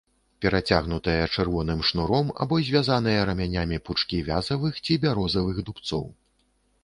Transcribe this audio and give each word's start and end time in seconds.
Перацягнутыя 0.43 1.25
чырвоным 1.33 1.83
шнуром 1.89 2.31
або 2.45 2.59
звязаныя 2.69 3.21
рамянямі 3.31 3.77
пучкі 3.89 4.21
вязавых 4.29 4.79
ці 4.85 4.93
бярозавых 5.03 5.57
дубцоў. 5.69 6.05